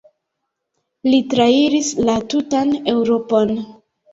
[1.09, 3.55] Li trairis la tutan Eŭropon.